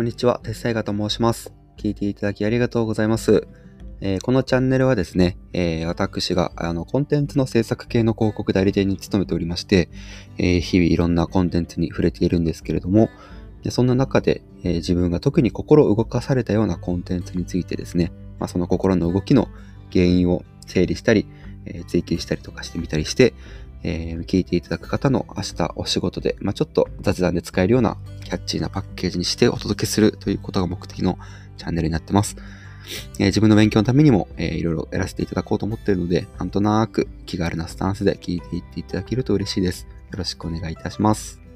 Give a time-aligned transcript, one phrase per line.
[0.00, 1.52] こんにちは、鉄斎画と申します。
[1.76, 3.46] 聞いていただきありがとうございます。
[4.00, 9.90] えーこのチャンネルはですね、えー私があのコンテンツの制作系の広告代理店に勤めておりまして、
[10.38, 13.10] えー日々いろんなコンテンツに触れているんですけれども、
[13.62, 19.48] でそんな中で、え自分が特に心動かされたようなコンテンツについてですね、まあ、その心の動きの
[19.92, 21.26] 原因を整理したり、
[21.66, 23.34] え追求したりとかしてみたりして、
[23.82, 27.98] え聞いていただく方の明日お仕事で、まあ、ちょっと雑談で使えるような
[28.30, 31.18] キャッチーなパッケージにしてお届けするということが目的の
[31.58, 32.36] チャンネルになってます。
[33.18, 39.86] えー自分の勉強のためにも、えーいろいろやらせていただこうと思っているので、なんとなく気軽なスタンスで聞いていっていただけると嬉しいです。
[40.12, 41.49] よろしくお願いいたします。